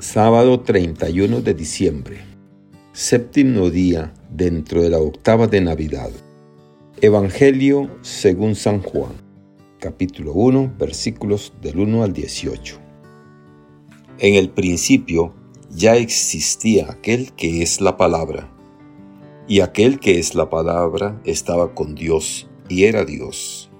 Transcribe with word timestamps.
Sábado 0.00 0.60
31 0.60 1.42
de 1.42 1.52
diciembre, 1.52 2.24
séptimo 2.94 3.68
día 3.68 4.14
dentro 4.30 4.82
de 4.82 4.88
la 4.88 4.96
octava 4.98 5.46
de 5.46 5.60
Navidad. 5.60 6.08
Evangelio 7.02 7.90
según 8.00 8.54
San 8.54 8.80
Juan, 8.80 9.12
capítulo 9.78 10.32
1, 10.32 10.72
versículos 10.78 11.52
del 11.60 11.80
1 11.80 12.02
al 12.02 12.14
18. 12.14 12.78
En 14.20 14.36
el 14.36 14.48
principio 14.48 15.34
ya 15.68 15.96
existía 15.96 16.90
aquel 16.90 17.32
que 17.32 17.60
es 17.60 17.82
la 17.82 17.98
palabra, 17.98 18.50
y 19.48 19.60
aquel 19.60 20.00
que 20.00 20.18
es 20.18 20.34
la 20.34 20.48
palabra 20.48 21.20
estaba 21.26 21.74
con 21.74 21.94
Dios 21.94 22.48
y 22.70 22.84
era 22.84 23.04
Dios. 23.04 23.70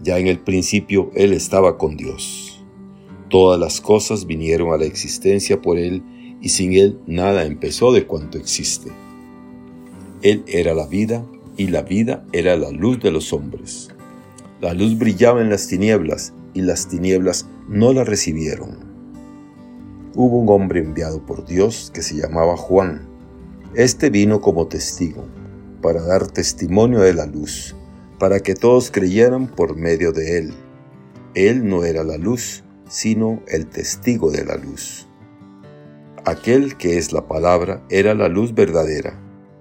Ya 0.00 0.18
en 0.18 0.26
el 0.26 0.38
principio 0.38 1.10
Él 1.14 1.34
estaba 1.34 1.76
con 1.76 1.98
Dios. 1.98 2.47
Todas 3.28 3.60
las 3.60 3.80
cosas 3.80 4.26
vinieron 4.26 4.72
a 4.72 4.78
la 4.78 4.86
existencia 4.86 5.60
por 5.60 5.78
Él 5.78 6.02
y 6.40 6.48
sin 6.48 6.72
Él 6.72 6.98
nada 7.06 7.44
empezó 7.44 7.92
de 7.92 8.06
cuanto 8.06 8.38
existe. 8.38 8.90
Él 10.22 10.44
era 10.46 10.72
la 10.74 10.86
vida 10.86 11.24
y 11.56 11.66
la 11.66 11.82
vida 11.82 12.24
era 12.32 12.56
la 12.56 12.70
luz 12.70 13.00
de 13.00 13.10
los 13.10 13.32
hombres. 13.32 13.88
La 14.60 14.72
luz 14.72 14.96
brillaba 14.96 15.42
en 15.42 15.50
las 15.50 15.68
tinieblas 15.68 16.32
y 16.54 16.62
las 16.62 16.88
tinieblas 16.88 17.46
no 17.68 17.92
la 17.92 18.04
recibieron. 18.04 18.78
Hubo 20.14 20.38
un 20.38 20.48
hombre 20.48 20.80
enviado 20.80 21.24
por 21.24 21.44
Dios 21.44 21.90
que 21.92 22.02
se 22.02 22.16
llamaba 22.16 22.56
Juan. 22.56 23.06
Este 23.74 24.08
vino 24.10 24.40
como 24.40 24.66
testigo, 24.66 25.24
para 25.82 26.02
dar 26.02 26.26
testimonio 26.26 27.00
de 27.00 27.14
la 27.14 27.26
luz, 27.26 27.76
para 28.18 28.40
que 28.40 28.54
todos 28.54 28.90
creyeran 28.90 29.46
por 29.46 29.76
medio 29.76 30.12
de 30.12 30.38
él. 30.38 30.54
Él 31.34 31.68
no 31.68 31.84
era 31.84 32.02
la 32.02 32.16
luz, 32.16 32.64
sino 32.88 33.42
el 33.48 33.66
testigo 33.66 34.30
de 34.30 34.44
la 34.44 34.56
luz. 34.56 35.06
Aquel 36.24 36.76
que 36.76 36.98
es 36.98 37.12
la 37.12 37.26
palabra 37.26 37.82
era 37.88 38.14
la 38.14 38.28
luz 38.28 38.54
verdadera, 38.54 39.18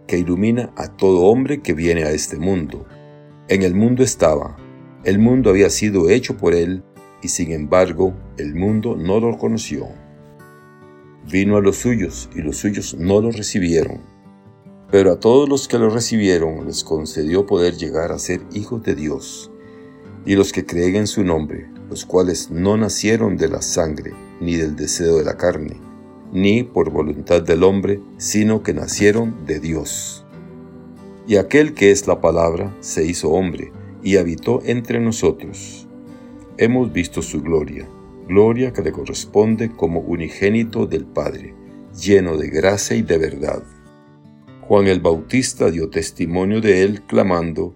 que 0.08 0.18
ilumina 0.18 0.72
a 0.76 0.88
todo 0.88 1.22
hombre 1.22 1.62
que 1.62 1.74
viene 1.74 2.04
a 2.04 2.12
este 2.12 2.38
mundo. 2.38 2.86
En 3.48 3.64
el 3.64 3.76
mundo 3.76 4.04
estaba, 4.04 4.58
el 5.04 5.20
mundo 5.20 5.50
había 5.50 5.70
sido 5.70 6.10
hecho 6.10 6.38
por 6.38 6.54
él, 6.54 6.84
y 7.22 7.30
sin 7.30 7.52
embargo 7.52 8.14
el 8.38 8.56
mundo 8.56 8.96
no 8.96 9.20
lo 9.20 9.38
conoció. 9.38 9.88
Vino 11.30 11.58
a 11.58 11.62
los 11.62 11.78
suyos, 11.78 12.30
y 12.36 12.42
los 12.42 12.58
suyos 12.58 12.96
no 12.96 13.22
lo 13.22 13.32
recibieron. 13.32 14.02
Pero 14.90 15.12
a 15.12 15.20
todos 15.20 15.50
los 15.50 15.68
que 15.68 15.78
lo 15.78 15.90
recibieron 15.90 16.66
les 16.66 16.84
concedió 16.84 17.46
poder 17.46 17.76
llegar 17.76 18.12
a 18.12 18.20
ser 18.20 18.42
hijos 18.54 18.84
de 18.84 18.96
Dios, 18.96 19.52
y 20.28 20.36
los 20.36 20.52
que 20.52 20.66
creen 20.66 20.98
en 20.98 21.08
su 21.08 21.24
nombre, 21.24 21.70
los 21.90 22.06
cuales 22.06 22.52
no 22.52 22.76
nacieron 22.76 23.38
de 23.38 23.48
la 23.48 23.62
sangre, 23.62 24.12
ni 24.42 24.58
del 24.58 24.76
deseo 24.76 25.16
de 25.16 25.24
la 25.24 25.38
carne, 25.38 25.78
ni 26.34 26.64
por 26.64 26.92
voluntad 26.92 27.42
del 27.42 27.64
hombre, 27.64 28.02
sino 28.18 28.62
que 28.62 28.74
nacieron 28.74 29.46
de 29.46 29.62
Dios. 29.62 30.26
Y 31.28 31.38
aquel 31.38 31.74
que 31.74 31.92
es 31.92 32.08
la 32.08 32.20
palabra 32.20 32.76
se 32.82 33.06
hizo 33.06 33.30
hombre 33.30 33.72
y 34.04 34.18
habitó 34.18 34.62
entre 34.66 35.00
nosotros. 35.00 35.88
Hemos 36.58 36.92
visto 36.92 37.22
su 37.22 37.42
gloria, 37.42 37.88
gloria 38.28 38.74
que 38.74 38.82
le 38.82 38.92
corresponde 38.92 39.72
como 39.72 40.02
unigénito 40.02 40.88
del 40.88 41.06
Padre, 41.06 41.56
lleno 41.98 42.36
de 42.36 42.50
gracia 42.50 42.98
y 42.98 43.02
de 43.02 43.18
verdad. 43.18 43.64
Juan 44.62 44.88
el 44.88 45.00
Bautista 45.00 45.72
dio 45.72 45.90
testimonio 45.90 46.60
de 46.60 46.84
él, 46.84 47.04
clamando, 47.04 47.76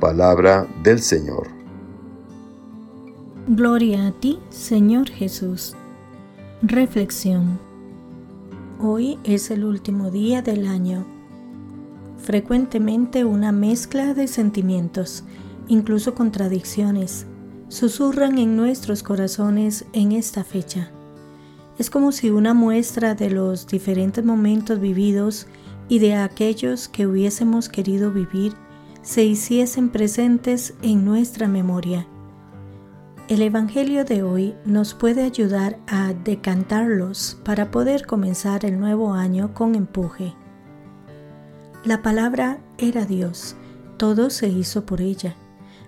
Palabra 0.00 0.66
del 0.82 1.00
Señor. 1.00 1.48
Gloria 3.46 4.08
a 4.08 4.12
ti, 4.12 4.40
Señor 4.50 5.08
Jesús. 5.08 5.76
Reflexión. 6.62 7.60
Hoy 8.80 9.18
es 9.22 9.50
el 9.52 9.64
último 9.64 10.10
día 10.10 10.42
del 10.42 10.66
año. 10.66 11.06
Frecuentemente 12.18 13.24
una 13.24 13.52
mezcla 13.52 14.14
de 14.14 14.26
sentimientos, 14.26 15.22
incluso 15.68 16.14
contradicciones, 16.14 17.26
susurran 17.68 18.38
en 18.38 18.56
nuestros 18.56 19.02
corazones 19.02 19.84
en 19.92 20.12
esta 20.12 20.42
fecha. 20.42 20.90
Es 21.78 21.88
como 21.88 22.10
si 22.10 22.30
una 22.30 22.52
muestra 22.52 23.14
de 23.14 23.30
los 23.30 23.68
diferentes 23.68 24.24
momentos 24.24 24.80
vividos 24.80 25.46
y 25.88 26.00
de 26.00 26.14
aquellos 26.14 26.88
que 26.88 27.06
hubiésemos 27.06 27.68
querido 27.68 28.10
vivir 28.10 28.54
se 29.04 29.22
hiciesen 29.22 29.90
presentes 29.90 30.72
en 30.80 31.04
nuestra 31.04 31.46
memoria. 31.46 32.06
El 33.28 33.42
Evangelio 33.42 34.06
de 34.06 34.22
hoy 34.22 34.54
nos 34.64 34.94
puede 34.94 35.22
ayudar 35.22 35.78
a 35.86 36.14
decantarlos 36.14 37.38
para 37.44 37.70
poder 37.70 38.06
comenzar 38.06 38.64
el 38.64 38.80
nuevo 38.80 39.12
año 39.12 39.52
con 39.52 39.74
empuje. 39.74 40.34
La 41.84 42.00
palabra 42.00 42.60
era 42.78 43.04
Dios, 43.04 43.56
todo 43.98 44.30
se 44.30 44.48
hizo 44.48 44.86
por 44.86 45.02
ella. 45.02 45.36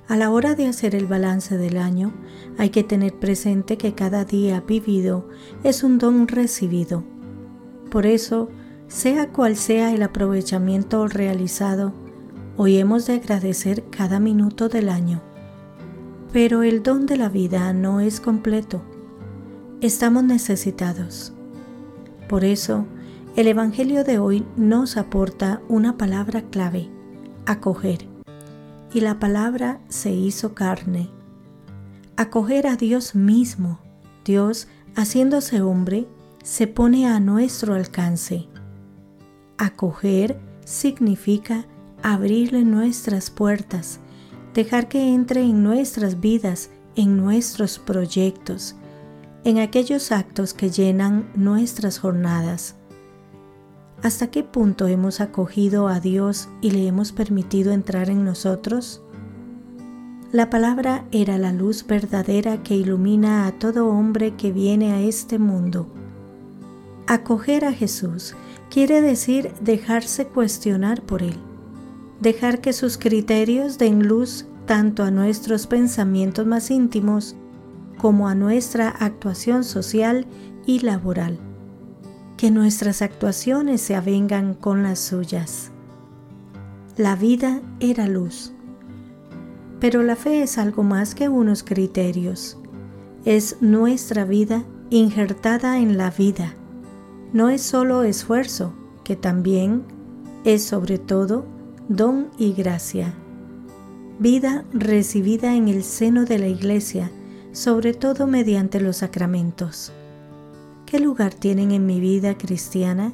A 0.09 0.17
la 0.19 0.31
hora 0.31 0.55
de 0.55 0.67
hacer 0.67 0.95
el 0.95 1.07
balance 1.07 1.57
del 1.57 1.79
año, 1.79 2.13
hay 2.59 2.69
que 2.69 2.85
tener 2.85 3.15
presente 3.15 3.79
que 3.79 3.95
cada 3.95 4.27
día 4.27 4.61
vivido 4.61 5.27
es 5.65 5.83
un 5.83 5.97
don 5.97 6.29
recibido. 6.29 7.03
Por 7.91 8.05
eso, 8.05 8.51
sea 8.89 9.33
cual 9.33 9.57
sea 9.57 9.95
el 9.95 10.03
aprovechamiento 10.03 11.09
realizado, 11.09 12.06
Hoy 12.59 12.79
hemos 12.79 13.07
de 13.07 13.17
agradecer 13.17 13.85
cada 13.91 14.19
minuto 14.19 14.71
del 14.71 14.89
año. 14.89 15.21
Pero 16.33 16.63
el 16.63 16.83
don 16.83 17.05
de 17.05 17.19
la 17.19 17.29
vida 17.29 17.75
no 17.75 18.01
es 18.01 18.19
completo. 18.19 18.81
Estamos 19.83 20.25
necesitados. 20.25 21.35
Por 22.31 22.45
eso, 22.45 22.87
el 23.37 23.47
Evangelio 23.47 24.05
de 24.05 24.19
hoy 24.19 24.47
nos 24.57 24.97
aporta 24.97 25.61
una 25.69 25.99
palabra 25.99 26.41
clave, 26.49 26.89
acoger. 27.45 28.09
Y 28.95 29.01
la 29.01 29.19
palabra 29.19 29.83
se 29.89 30.13
hizo 30.13 30.55
carne. 30.55 31.11
Acoger 32.17 32.69
a 32.69 32.77
Dios 32.77 33.15
mismo. 33.15 33.81
Dios, 34.25 34.67
haciéndose 34.95 35.61
hombre, 35.61 36.09
se 36.43 36.67
pone 36.67 37.07
a 37.07 37.21
nuestro 37.21 37.75
alcance. 37.75 38.49
Acoger 39.59 40.41
significa 40.65 41.67
abrirle 42.07 42.63
nuestras 42.63 43.31
puertas, 43.31 43.99
dejar 44.55 44.87
que 44.87 45.13
entre 45.13 45.43
en 45.43 45.65
nuestras 45.65 46.21
vidas, 46.21 46.71
en 46.95 47.17
nuestros 47.17 47.81
proyectos, 47.81 48.77
en 49.43 49.59
aquellos 49.59 50.13
actos 50.13 50.55
que 50.55 50.71
llenan 50.71 51.29
nuestras 51.35 51.99
jornadas. 51.99 52.77
¿Hasta 54.05 54.31
qué 54.31 54.45
punto 54.45 54.87
hemos 54.87 55.21
acogido 55.21 55.89
a 55.89 55.99
Dios 55.99 56.49
y 56.61 56.71
le 56.71 56.87
hemos 56.87 57.11
permitido 57.11 57.73
entrar 57.73 58.09
en 58.09 58.25
nosotros? 58.25 59.03
La 60.31 60.49
palabra 60.49 61.07
era 61.11 61.39
la 61.39 61.53
luz 61.53 61.85
verdadera 61.89 62.63
que 62.63 62.77
ilumina 62.77 63.49
a 63.49 63.59
todo 63.59 63.89
hombre 63.89 64.37
que 64.37 64.53
viene 64.53 64.93
a 64.93 65.01
este 65.01 65.41
mundo. 65.41 65.89
Acoger 67.09 67.65
a 67.65 67.73
Jesús 67.73 68.37
quiere 68.71 69.01
decir 69.01 69.51
dejarse 69.61 70.27
cuestionar 70.27 71.03
por 71.03 71.25
Él 71.25 71.37
dejar 72.21 72.61
que 72.61 72.73
sus 72.73 72.99
criterios 72.99 73.79
den 73.79 74.07
luz 74.07 74.47
tanto 74.67 75.05
a 75.05 75.11
nuestros 75.11 75.67
pensamientos 75.67 76.47
más 76.47 76.71
íntimos 76.71 77.37
como 77.99 78.29
a 78.29 78.35
nuestra 78.35 78.89
actuación 78.89 79.65
social 79.65 80.27
y 80.67 80.81
laboral. 80.81 81.39
Que 82.37 82.51
nuestras 82.51 83.01
actuaciones 83.01 83.81
se 83.81 83.95
avengan 83.95 84.55
con 84.55 84.83
las 84.83 84.99
suyas. 84.99 85.71
La 86.97 87.17
vida 87.17 87.63
era 87.81 88.07
luz. 88.07 88.53
Pero 89.81 90.03
la 90.03 90.17
fe 90.17 90.43
es 90.43 90.59
algo 90.59 90.83
más 90.83 91.15
que 91.15 91.29
unos 91.29 91.63
criterios. 91.63 92.59
Es 93.25 93.59
nuestra 93.61 94.25
vida 94.25 94.65
injertada 94.91 95.79
en 95.79 95.97
la 95.97 96.11
vida. 96.11 96.55
No 97.33 97.51
es 97.51 97.63
solo 97.63 98.03
esfuerzo, 98.03 98.75
que 99.05 99.17
también 99.17 99.85
es 100.45 100.63
sobre 100.63 100.99
todo 100.99 101.45
don 101.89 102.31
y 102.37 102.53
gracia. 102.53 103.15
Vida 104.19 104.65
recibida 104.73 105.55
en 105.55 105.69
el 105.69 105.85
seno 105.85 106.25
de 106.25 106.39
la 106.39 106.49
Iglesia, 106.49 107.13
sobre 107.53 107.95
todo 107.95 108.27
mediante 108.27 108.81
los 108.81 108.99
sacramentos. 108.99 109.93
¿Qué 110.85 110.99
lugar 110.99 111.33
tienen 111.35 111.71
en 111.71 111.87
mi 111.87 112.01
vida 112.01 112.37
cristiana? 112.37 113.13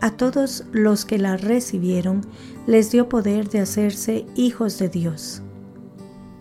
A 0.00 0.10
todos 0.12 0.64
los 0.72 1.04
que 1.04 1.18
la 1.18 1.36
recibieron 1.36 2.22
les 2.66 2.90
dio 2.90 3.08
poder 3.08 3.48
de 3.48 3.60
hacerse 3.60 4.26
hijos 4.34 4.78
de 4.78 4.88
Dios. 4.88 5.42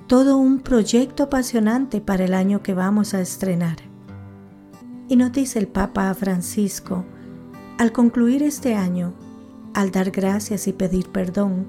Todo 0.08 0.38
un 0.38 0.60
proyecto 0.60 1.24
apasionante 1.24 2.02
para 2.02 2.26
el 2.26 2.34
año 2.34 2.64
que 2.64 2.74
vamos 2.74 3.14
a 3.14 3.22
estrenar. 3.22 3.78
Y 5.10 5.16
nos 5.16 5.32
dice 5.32 5.60
el 5.60 5.68
Papa 5.68 6.14
Francisco, 6.14 7.06
al 7.78 7.92
concluir 7.92 8.42
este 8.42 8.74
año, 8.76 9.14
al 9.78 9.92
dar 9.92 10.10
gracias 10.10 10.68
y 10.68 10.74
pedir 10.74 11.08
perdón, 11.10 11.68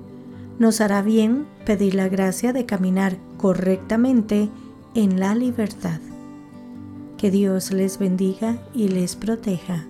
nos 0.58 0.81
hará 0.81 1.02
bien 1.02 1.46
pedir 1.66 1.94
la 1.94 2.08
gracia 2.08 2.55
de 2.55 2.64
caminar 2.64 3.19
correctamente 3.37 4.49
en 4.94 5.20
la 5.20 5.34
libertad. 5.34 6.00
Que 7.19 7.31
Dios 7.31 7.70
les 7.70 7.99
bendiga 7.99 8.56
y 8.72 8.88
les 8.88 9.14
proteja. 9.14 9.84